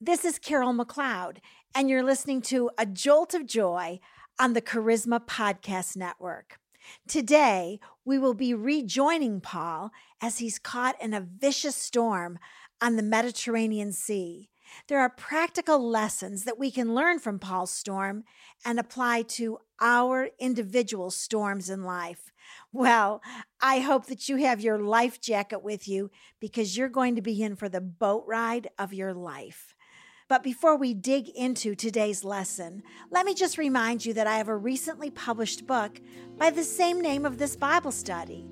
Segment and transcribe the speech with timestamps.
[0.00, 1.38] This is Carol McLeod,
[1.74, 3.98] and you're listening to A Jolt of Joy
[4.38, 6.60] on the Charisma Podcast Network.
[7.08, 9.90] Today, we will be rejoining Paul
[10.22, 12.38] as he's caught in a vicious storm
[12.80, 14.50] on the Mediterranean Sea.
[14.86, 18.22] There are practical lessons that we can learn from Paul's storm
[18.64, 22.30] and apply to our individual storms in life.
[22.72, 23.20] Well,
[23.60, 27.42] I hope that you have your life jacket with you because you're going to be
[27.42, 29.74] in for the boat ride of your life.
[30.28, 34.48] But before we dig into today's lesson, let me just remind you that I have
[34.48, 36.02] a recently published book
[36.36, 38.46] by the same name of this Bible study.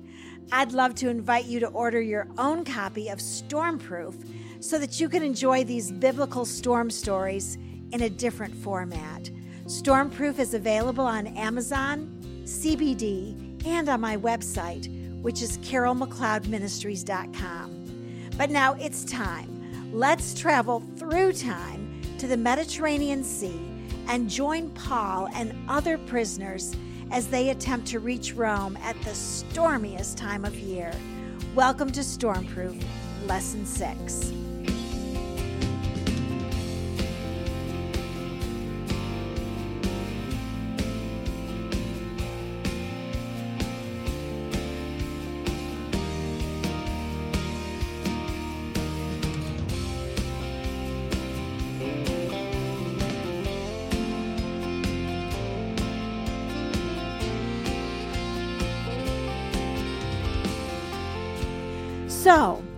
[0.51, 4.15] I'd love to invite you to order your own copy of Stormproof
[4.59, 7.59] so that you can enjoy these biblical storm stories
[7.91, 9.29] in a different format.
[9.65, 12.09] Stormproof is available on Amazon,
[12.43, 18.29] CBD, and on my website, which is carolmcleodministries.com.
[18.35, 19.53] But now it's time.
[19.93, 23.57] Let's travel through time to the Mediterranean Sea
[24.09, 26.75] and join Paul and other prisoners
[27.11, 30.91] as they attempt to reach Rome at the stormiest time of year.
[31.55, 32.83] Welcome to Stormproof,
[33.25, 34.33] Lesson 6.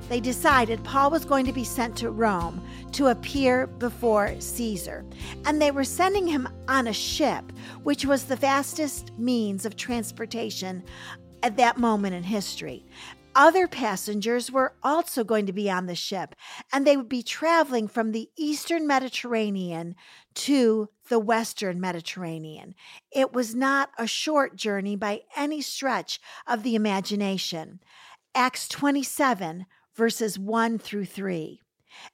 [0.10, 2.62] They decided Paul was going to be sent to Rome
[2.94, 5.06] to appear before Caesar.
[5.46, 7.52] And they were sending him on a ship,
[7.84, 10.84] which was the fastest means of transportation
[11.44, 12.86] at that moment in history.
[13.36, 16.36] Other passengers were also going to be on the ship,
[16.74, 19.96] and they would be traveling from the eastern Mediterranean
[20.34, 22.74] to the western Mediterranean.
[23.12, 27.80] It was not a short journey by any stretch of the imagination.
[28.34, 29.68] Acts 27,
[30.00, 31.60] verses 1 through 3.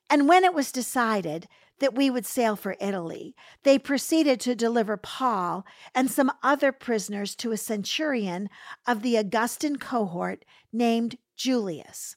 [0.10, 1.48] And when it was decided
[1.80, 5.64] that we would sail for Italy, they proceeded to deliver Paul
[5.94, 8.50] and some other prisoners to a centurion
[8.88, 12.16] of the Augustan cohort named Julius.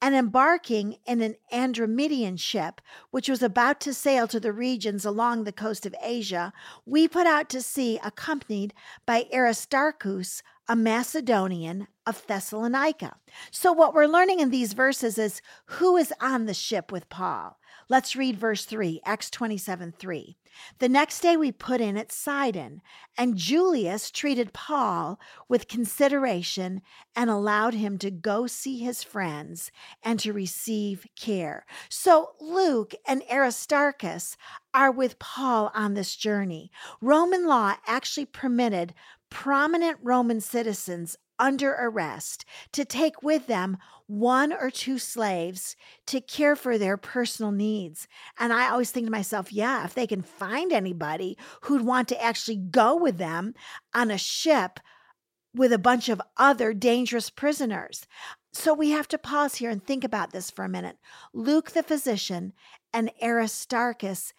[0.00, 2.80] And embarking in an Adramyttian ship,
[3.10, 6.52] which was about to sail to the regions along the coast of Asia,
[6.86, 8.72] we put out to sea accompanied
[9.04, 13.16] by Aristarchus, a Macedonian of Thessalonica.
[13.50, 17.58] So, what we're learning in these verses is who is on the ship with Paul.
[17.90, 20.36] Let's read verse 3, Acts 27 3.
[20.78, 22.80] The next day we put in at Sidon,
[23.18, 26.80] and Julius treated Paul with consideration
[27.14, 29.70] and allowed him to go see his friends
[30.02, 31.66] and to receive care.
[31.90, 34.36] So Luke and Aristarchus
[34.72, 36.70] are with Paul on this journey.
[37.02, 38.94] Roman law actually permitted
[39.30, 43.76] prominent Roman citizens under arrest to take with them
[44.06, 45.76] one or two slaves
[46.06, 48.08] to care for their personal needs.
[48.38, 52.22] And I always think to myself, yeah, if they can find anybody who'd want to
[52.22, 53.54] actually go with them
[53.94, 54.80] on a ship
[55.54, 58.06] with a bunch of other dangerous prisoners.
[58.52, 60.96] So we have to pause here and think about this for a minute.
[61.32, 62.52] Luke the physician
[62.92, 64.32] and Aristarchus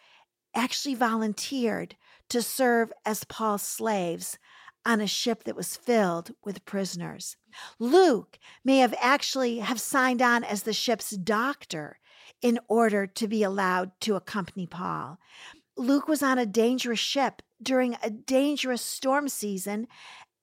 [0.56, 1.96] actually volunteered
[2.30, 4.38] to serve as Paul's slaves
[4.86, 7.38] on a ship that was filled with prisoners.
[7.80, 12.00] Luke may have actually have signed on as the ship's doctor
[12.42, 15.20] in order to be allowed to accompany Paul.
[15.78, 19.88] Luke was on a dangerous ship during a dangerous storm season,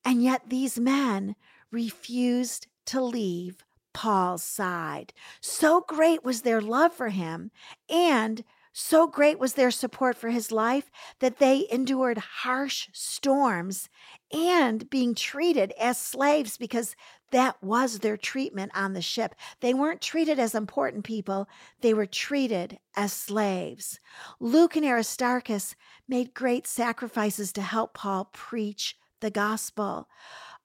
[0.05, 1.37] and yet these men
[1.71, 5.13] refused to leave Paul's side.
[5.41, 7.51] So great was their love for him,
[7.89, 8.45] and
[8.78, 13.88] so great was their support for his life that they endured harsh storms
[14.31, 16.94] and being treated as slaves because
[17.31, 19.34] that was their treatment on the ship.
[19.60, 21.48] They weren't treated as important people,
[21.81, 23.98] they were treated as slaves.
[24.41, 25.75] Luke and Aristarchus
[26.06, 30.06] made great sacrifices to help Paul preach the gospel.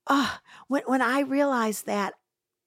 [0.05, 0.37] Oh,
[0.67, 2.15] when, when I realize that,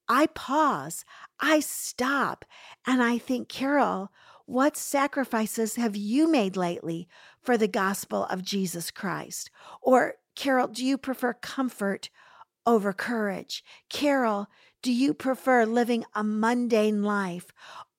[0.08, 1.04] I pause,
[1.38, 2.46] I stop,
[2.86, 4.10] and I think, Carol,
[4.46, 7.08] what sacrifices have you made lately
[7.40, 9.50] for the gospel of Jesus Christ?
[9.80, 12.10] Or, Carol, do you prefer comfort
[12.66, 13.64] over courage?
[13.88, 14.48] Carol,
[14.82, 17.46] do you prefer living a mundane life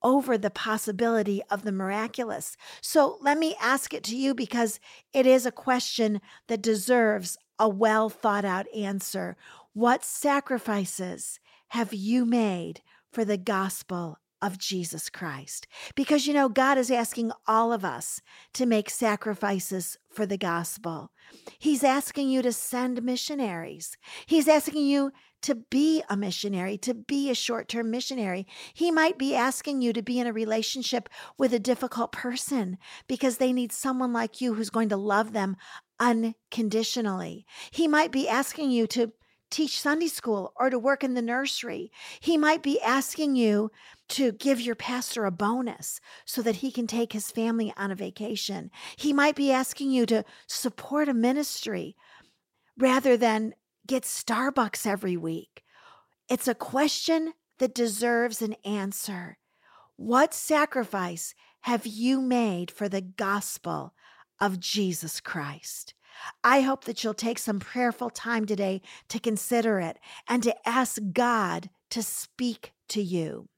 [0.04, 2.56] over the possibility of the miraculous?
[2.80, 4.78] So let me ask it to you because
[5.12, 9.36] it is a question that deserves a well thought out answer.
[9.72, 15.66] What sacrifices have you made for the gospel of Jesus Christ.
[15.94, 18.20] Because you know, God is asking all of us
[18.54, 21.10] to make sacrifices for the gospel.
[21.58, 23.96] He's asking you to send missionaries.
[24.26, 25.12] He's asking you
[25.42, 28.46] to be a missionary, to be a short term missionary.
[28.74, 33.36] He might be asking you to be in a relationship with a difficult person because
[33.36, 35.56] they need someone like you who's going to love them
[36.00, 37.46] unconditionally.
[37.70, 39.12] He might be asking you to
[39.50, 41.90] teach Sunday school or to work in the nursery.
[42.20, 43.70] He might be asking you
[44.08, 47.96] to give your pastor a bonus so that he can take his family on a
[47.96, 48.70] vacation.
[48.96, 51.96] He might be asking you to support a ministry
[52.78, 53.54] rather than
[53.86, 55.62] get Starbucks every week.
[56.28, 59.38] It's a question that deserves an answer.
[59.96, 63.94] What sacrifice have you made for the gospel
[64.40, 65.94] of Jesus Christ?
[66.44, 69.98] I hope that you'll take some prayerful time today to consider it
[70.28, 73.48] and to ask God to speak to you.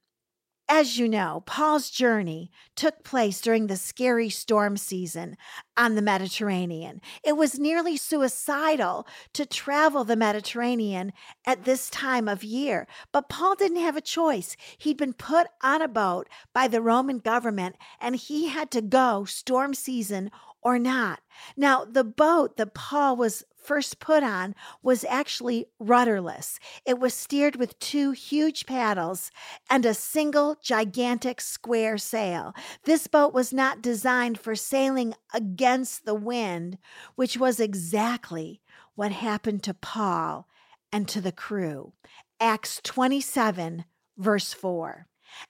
[0.71, 5.39] As you know, Paul's journey took place during the scary storm season
[5.79, 7.01] on the Mediterranean.
[7.25, 11.15] It was nearly suicidal to travel the Mediterranean
[11.47, 14.59] at this time of year, but Paul didn't have a choice.
[14.77, 19.25] He'd been put on a boat by the Roman government and he had to go
[19.25, 20.31] storm season
[20.63, 21.21] or not.
[21.57, 26.59] Now, the boat that Paul was first put on was actually rudderless.
[26.87, 29.31] It was steered with two huge paddles
[29.69, 32.55] and a single gigantic square sail.
[32.85, 36.79] This boat was not designed for sailing against the wind,
[37.15, 38.63] which was exactly
[38.95, 40.49] what happened to Paul
[40.91, 41.93] and to the crew.
[42.41, 43.85] Acts 27,
[44.17, 45.07] verse 4.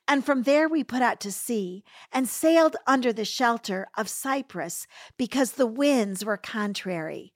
[0.06, 4.86] And from there we put out to sea and sailed under the shelter of Cyprus
[5.16, 7.32] because the winds were contrary.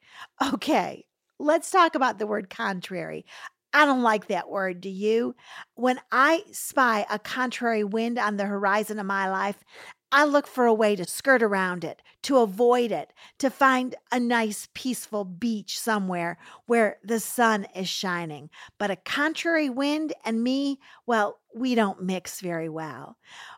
[0.55, 1.05] Okay,
[1.39, 3.25] let's talk about the word contrary.
[3.73, 5.35] I don't like that word, do you?
[5.75, 9.65] When I spy a contrary wind on the horizon of my life,
[10.11, 14.21] I look for a way to skirt around it, to avoid it, to find a
[14.21, 18.51] nice, peaceful beach somewhere where the sun is shining.
[18.79, 23.17] But a contrary wind and me, well, we don't mix very well.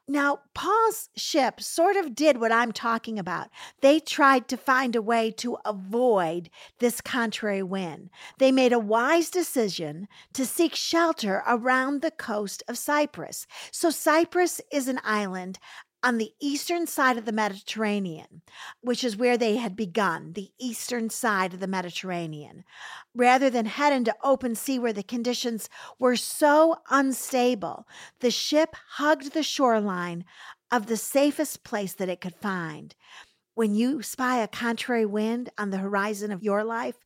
[0.09, 3.49] Now, Paul's ship sort of did what I'm talking about.
[3.81, 8.11] They tried to find a way to avoid this contrary wind.
[8.39, 13.47] They made a wise decision to seek shelter around the coast of Cyprus.
[13.71, 15.59] So, Cyprus is an island
[16.05, 18.43] on the eastern side of the Mediterranean,
[18.83, 22.63] which is where they had begun, the eastern side of the Mediterranean,
[23.15, 27.89] rather than head into open sea where the conditions were so unstable.
[28.21, 30.27] The ship hugged the shoreline
[30.71, 32.95] of the safest place that it could find.
[33.55, 36.99] When you spy a contrary wind on the horizon of your life,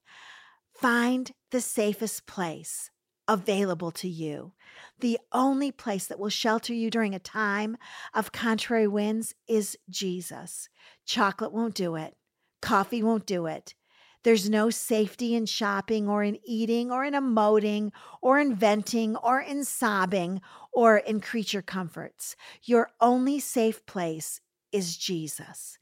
[0.75, 2.91] find the safest place
[3.29, 4.53] available to you.
[5.01, 7.77] The only place that will shelter you during a time
[8.15, 10.69] of contrary winds is Jesus.
[11.05, 12.17] Chocolate won't do it,
[12.61, 13.75] coffee won't do it.
[14.25, 19.41] There's no safety in shopping or in eating or in emoting or in venting or
[19.41, 20.41] in sobbing
[20.73, 22.35] or in creature comforts.
[22.65, 24.41] Your only safe place
[24.73, 25.79] is Jesus.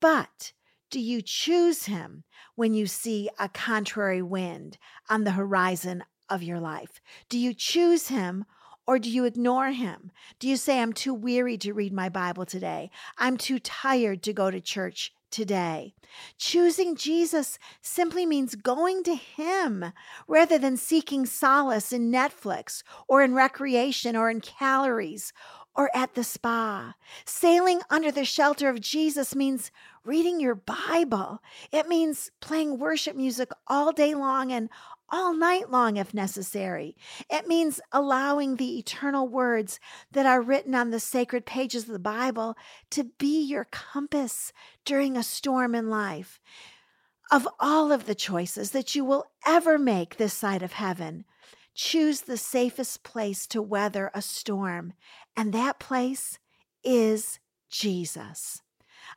[0.00, 0.52] But
[0.90, 2.24] do you choose him
[2.54, 7.00] when you see a contrary wind on the horizon of your life?
[7.28, 8.44] Do you choose him
[8.86, 10.10] or do you ignore him?
[10.38, 12.90] Do you say, I'm too weary to read my Bible today?
[13.18, 15.94] I'm too tired to go to church today.
[16.38, 19.92] Choosing Jesus simply means going to Him
[20.26, 25.32] rather than seeking solace in Netflix or in recreation or in calories
[25.74, 26.94] or at the spa.
[27.24, 29.70] Sailing under the shelter of Jesus means
[30.04, 31.40] reading your Bible.
[31.70, 34.68] It means playing worship music all day long and
[35.10, 36.96] all night long if necessary.
[37.28, 39.80] It means allowing the eternal words
[40.12, 42.56] that are written on the sacred pages of the Bible
[42.90, 44.52] to be your compass
[44.84, 46.40] during a storm in life.
[47.30, 51.24] Of all of the choices that you will ever make this side of heaven,
[51.74, 54.94] choose the safest place to weather a storm,
[55.36, 56.38] and that place
[56.82, 57.38] is
[57.70, 58.62] Jesus.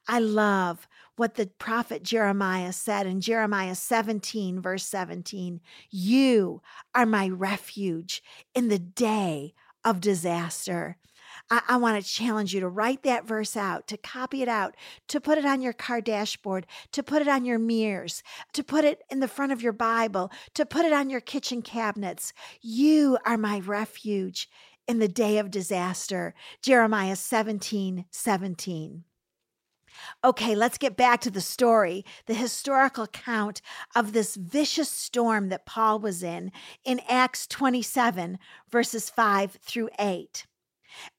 [0.07, 6.61] I love what the prophet Jeremiah said in Jeremiah 17, verse 17 You
[6.95, 8.23] are my refuge
[8.55, 9.53] in the day
[9.83, 10.97] of disaster.
[11.49, 14.75] I, I want to challenge you to write that verse out, to copy it out,
[15.09, 18.85] to put it on your car dashboard, to put it on your mirrors, to put
[18.85, 22.33] it in the front of your Bible, to put it on your kitchen cabinets.
[22.61, 24.49] You are my refuge
[24.87, 26.33] in the day of disaster.
[26.61, 29.03] Jeremiah 17, 17.
[30.23, 33.61] Okay, let's get back to the story, the historical account
[33.95, 36.51] of this vicious storm that Paul was in
[36.83, 38.37] in Acts 27,
[38.69, 40.45] verses 5 through 8.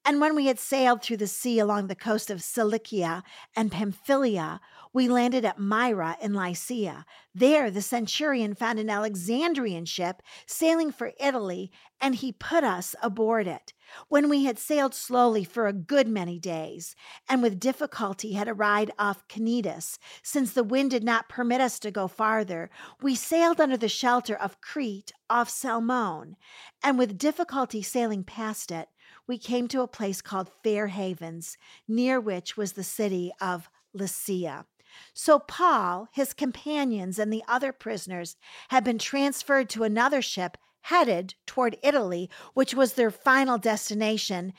[0.04, 3.22] And when we had sailed through the sea along the coast of Cilicia
[3.56, 4.60] and Pamphylia,
[4.94, 7.04] we landed at Myra in Lycia.
[7.34, 13.48] There, the centurion found an Alexandrian ship sailing for Italy, and he put us aboard
[13.48, 13.72] it.
[14.08, 16.94] When we had sailed slowly for a good many days,
[17.28, 21.90] and with difficulty had arrived off Cnidus, since the wind did not permit us to
[21.90, 22.70] go farther,
[23.02, 26.36] we sailed under the shelter of Crete off Salmone,
[26.84, 28.88] and with difficulty sailing past it,
[29.26, 31.56] we came to a place called Fair Havens,
[31.88, 34.66] near which was the city of Lasea.
[35.12, 38.36] So Paul, his companions, and the other prisoners
[38.68, 44.52] had been transferred to another ship headed toward Italy, which was their final destination,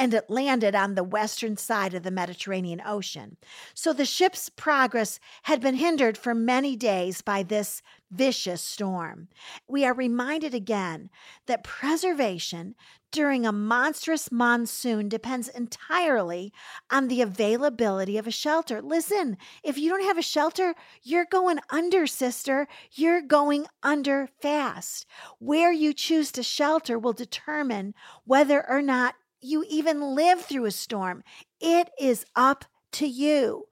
[0.00, 3.36] and it landed on the western side of the Mediterranean Ocean.
[3.74, 9.28] So the ship's progress had been hindered for many days by this vicious storm.
[9.68, 11.10] We are reminded again
[11.44, 12.76] that preservation
[13.12, 16.52] during a monstrous monsoon depends entirely
[16.90, 18.80] on the availability of a shelter.
[18.80, 22.68] Listen, if you don't have a shelter, you're going under, sister.
[22.92, 25.04] You're going under fast.
[25.38, 30.70] Where you choose to shelter will determine whether or not you even live through a
[30.70, 31.22] storm.
[31.60, 33.66] It is up to you.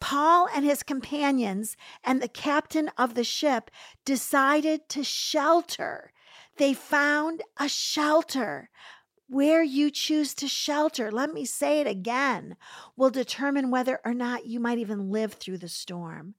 [0.00, 3.70] Paul and his companions and the captain of the ship
[4.04, 6.12] decided to shelter.
[6.56, 8.70] They found a shelter.
[9.26, 12.56] Where you choose to shelter, let me say it again,
[12.94, 16.34] will determine whether or not you might even live through the storm.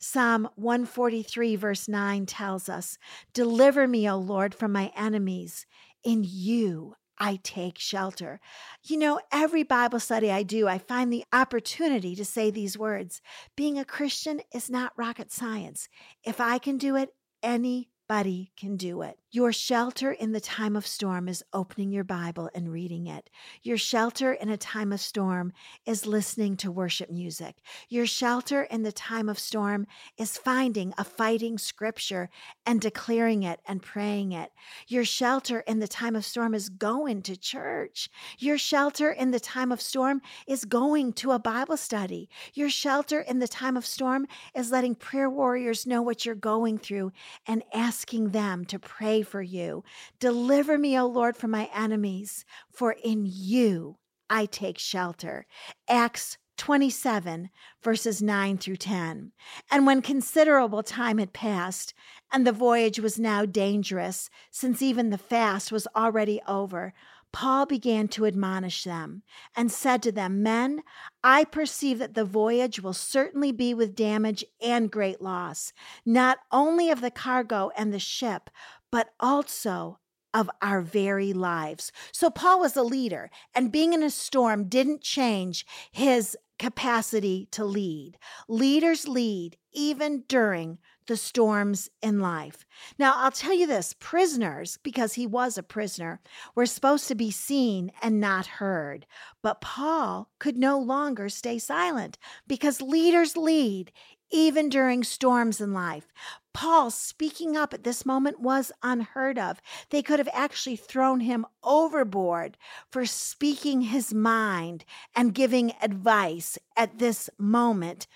[0.00, 2.98] Psalm 143, verse 9 tells us,
[3.32, 5.64] Deliver me, O Lord, from my enemies.
[6.02, 8.40] In you I take shelter.
[8.82, 13.20] You know, every Bible study I do, I find the opportunity to say these words.
[13.56, 15.88] Being a Christian is not rocket science.
[16.24, 17.10] If I can do it,
[17.42, 19.18] any Anybody can do it.
[19.30, 23.30] Your shelter in the time of storm is opening your Bible and reading it.
[23.62, 25.52] Your shelter in a time of storm
[25.86, 27.56] is listening to worship music.
[27.88, 32.28] Your shelter in the time of storm is finding a fighting scripture
[32.64, 34.52] and declaring it and praying it.
[34.86, 38.08] Your shelter in the time of storm is going to church.
[38.38, 42.28] Your shelter in the time of storm is going to a Bible study.
[42.52, 46.78] Your shelter in the time of storm is letting prayer warriors know what you're going
[46.78, 47.10] through
[47.48, 49.84] and asking asking them to pray for you.
[50.18, 53.98] Deliver me, O Lord, from my enemies, for in you
[54.28, 55.46] I take shelter.
[55.88, 57.50] Acts 27,
[57.84, 59.30] verses 9 through 10.
[59.70, 61.94] And when considerable time had passed,
[62.32, 66.94] and the voyage was now dangerous, since even the fast was already over,
[67.34, 69.24] Paul began to admonish them
[69.56, 70.84] and said to them, Men,
[71.24, 75.72] I perceive that the voyage will certainly be with damage and great loss,
[76.06, 78.50] not only of the cargo and the ship,
[78.92, 79.98] but also
[80.32, 81.90] of our very lives.
[82.12, 87.64] So Paul was a leader, and being in a storm didn't change his capacity to
[87.64, 88.16] lead.
[88.48, 92.64] Leaders lead even during the storms in life.
[92.98, 96.20] Now, I'll tell you this prisoners, because he was a prisoner,
[96.54, 99.06] were supposed to be seen and not heard.
[99.42, 103.92] But Paul could no longer stay silent because leaders lead
[104.30, 106.12] even during storms in life.
[106.52, 109.60] Paul speaking up at this moment was unheard of.
[109.90, 112.56] They could have actually thrown him overboard
[112.90, 114.84] for speaking his mind
[115.14, 118.06] and giving advice at this moment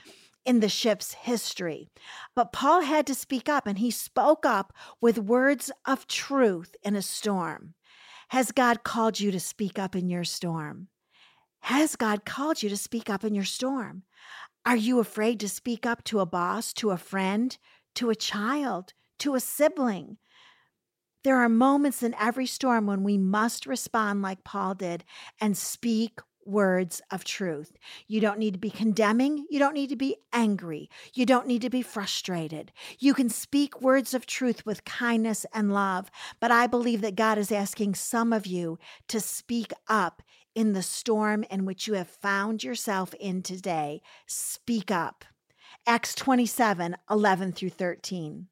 [0.49, 1.91] in the ship's history.
[2.35, 6.97] But Paul had to speak up, and he spoke up with words of truth in
[6.97, 7.75] a storm.
[8.31, 10.89] Has God called you to speak up in your storm?
[11.61, 14.05] Has God called you to speak up in your storm?
[14.65, 17.59] Are you afraid to speak up to a boss, to a friend,
[17.97, 20.17] to a child, to a sibling?
[21.25, 25.05] There are moments in every storm when we must respond like Paul did
[25.43, 27.77] and speak words of truth.
[28.07, 29.47] You don't need to be condemning.
[29.51, 30.91] You don't need to be angry.
[31.15, 32.73] You don't need to be frustrated.
[32.99, 36.11] You can speak words of truth with kindness and love.
[36.41, 38.79] But I believe that God is asking some of you
[39.09, 40.23] to speak up
[40.55, 44.03] in the storm in which you have found yourself in today.
[44.27, 45.25] Speak up.
[45.87, 48.49] Acts 27 11 through 13.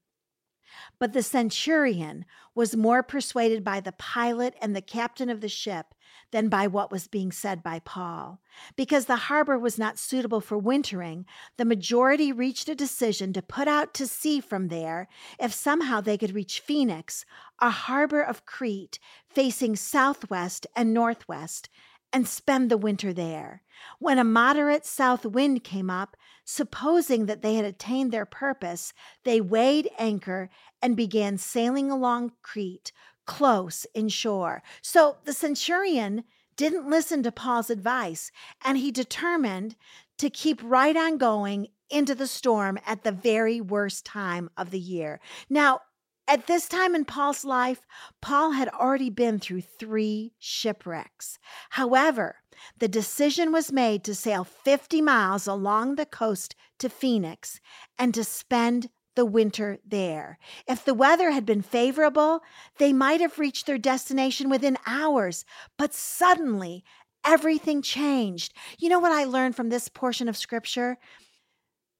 [0.98, 2.24] But the centurion
[2.54, 5.94] was more persuaded by the pilot and the captain of the ship
[6.30, 8.40] than by what was being said by Paul.
[8.76, 13.68] Because the harbor was not suitable for wintering, the majority reached a decision to put
[13.68, 17.24] out to sea from there if somehow they could reach Phoenix,
[17.60, 21.68] a harbor of Crete facing southwest and northwest,
[22.12, 23.62] and spend the winter there.
[23.98, 28.92] When a moderate south wind came up, supposing that they had attained their purpose,
[29.24, 30.48] they weighed anchor
[30.80, 32.92] and began sailing along Crete,
[33.26, 34.62] close inshore.
[34.82, 36.24] So the centurion
[36.56, 38.30] didn't listen to Paul's advice,
[38.64, 39.76] and he determined
[40.18, 44.78] to keep right on going into the storm at the very worst time of the
[44.78, 45.20] year.
[45.50, 45.80] Now,
[46.28, 47.86] at this time in Paul's life,
[48.20, 51.38] Paul had already been through three shipwrecks.
[51.70, 52.36] However,
[52.78, 57.60] the decision was made to sail 50 miles along the coast to Phoenix
[57.96, 60.38] and to spend the winter there.
[60.68, 62.42] If the weather had been favorable,
[62.78, 65.44] they might have reached their destination within hours,
[65.76, 66.84] but suddenly
[67.24, 68.54] everything changed.
[68.78, 70.98] You know what I learned from this portion of scripture?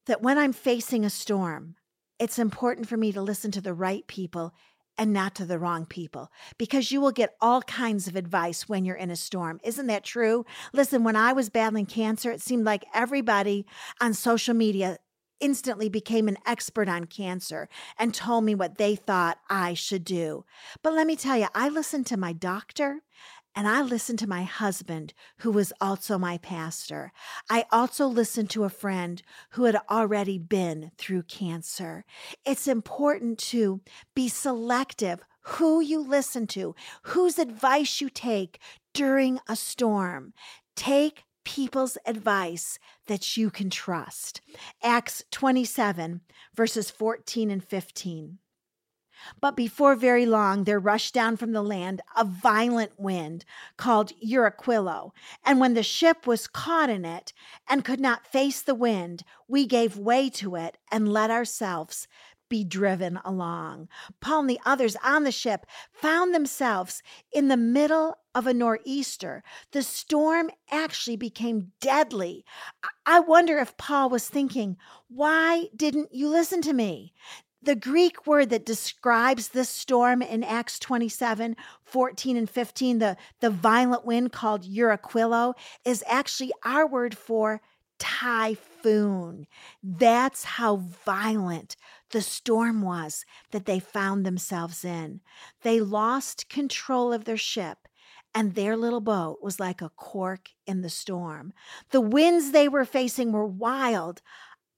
[0.07, 1.75] That when I'm facing a storm,
[2.21, 4.55] it's important for me to listen to the right people
[4.99, 8.85] and not to the wrong people because you will get all kinds of advice when
[8.85, 9.61] you're in a storm.
[9.63, 10.47] Isn't that true?
[10.73, 13.67] Listen, when I was battling cancer, it seemed like everybody
[14.01, 14.99] on social media
[15.41, 20.45] instantly became an expert on cancer and told me what they thought I should do.
[20.83, 23.03] But let me tell you, I listened to my doctor
[23.57, 27.11] and I listened to my husband, who was also my pastor.
[27.49, 32.05] I also listened to a friend who had already been through cancer.
[32.45, 33.81] It's important to
[34.15, 36.75] be selective who you listen to,
[37.05, 38.61] whose advice you take
[38.93, 40.35] during a storm.
[40.75, 44.41] Take people's advice that you can trust.
[44.83, 46.21] Acts 27,
[46.55, 48.39] verses 14 and 15.
[49.41, 53.45] But before very long, there rushed down from the land a violent wind
[53.77, 55.13] called Euraquilo.
[55.45, 57.33] And when the ship was caught in it
[57.69, 62.09] and could not face the wind, we gave way to it and let ourselves
[62.49, 63.89] be driven along.
[64.21, 69.43] Paul and the others on the ship found themselves in the middle of a nor'easter.
[69.73, 72.45] The storm actually became deadly.
[73.05, 74.77] I wonder if Paul was thinking,
[75.09, 77.13] Why didn't you listen to me?
[77.63, 83.51] The Greek word that describes this storm in Acts 27 14 and 15, the, the
[83.51, 87.61] violent wind called Euraquilo, is actually our word for
[87.99, 89.47] typhoon.
[89.83, 91.77] That's how violent
[92.11, 95.21] the storm was that they found themselves in.
[95.63, 97.89] They lost control of their ship
[98.35, 101.55] and their little boat was like a cork in the storm.
[101.91, 104.21] The winds they were facing were wild,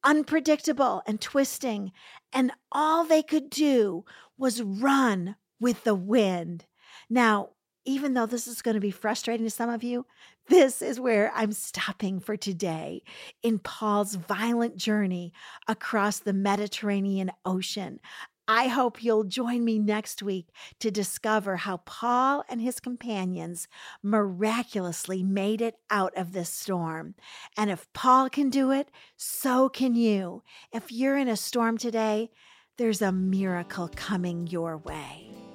[0.05, 1.93] unpredictable and twisting,
[2.33, 4.05] and all they could do
[4.37, 6.67] was run with the wind.
[7.11, 7.51] Now,
[7.85, 10.07] even though this is going to be frustrating to some of you,
[10.49, 13.03] this is where I'm stopping for today
[13.43, 15.33] in Paul's violent journey
[15.67, 18.01] across the Mediterranean Ocean.
[18.51, 20.49] I hope you'll join me next week
[20.81, 23.69] to discover how Paul and his companions
[24.03, 27.15] miraculously made it out of this storm.
[27.59, 30.43] And if Paul can do it, so can you.
[30.73, 32.31] If you're in a storm today,
[32.79, 35.48] there's a miracle coming your way.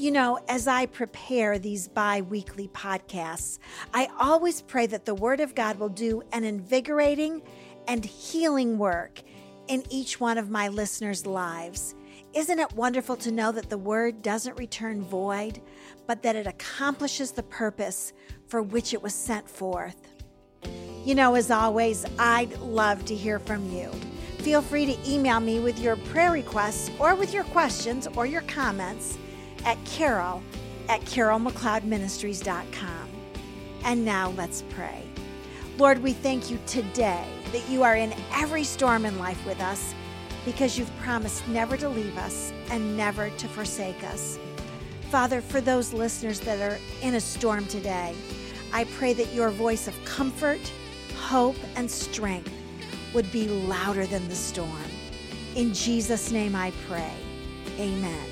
[0.00, 3.58] You know, as I prepare these bi weekly podcasts,
[3.92, 7.42] I always pray that the Word of God will do an invigorating
[7.86, 9.20] and healing work
[9.68, 11.94] in each one of my listeners' lives.
[12.32, 15.60] Isn't it wonderful to know that the word doesn't return void,
[16.06, 18.14] but that it accomplishes the purpose
[18.48, 20.08] for which it was sent forth?
[21.04, 23.90] You know, as always, I'd love to hear from you.
[24.38, 28.40] Feel free to email me with your prayer requests or with your questions or your
[28.42, 29.18] comments
[29.64, 30.42] at carol
[30.88, 33.08] at carolmcleodministries.com.
[33.84, 35.04] And now let's pray.
[35.78, 39.94] Lord, we thank you today that you are in every storm in life with us
[40.44, 44.38] because you've promised never to leave us and never to forsake us.
[45.10, 48.14] Father, for those listeners that are in a storm today,
[48.72, 50.60] I pray that your voice of comfort,
[51.16, 52.52] hope, and strength
[53.14, 54.68] would be louder than the storm.
[55.56, 57.12] In Jesus' name I pray.
[57.78, 58.29] Amen.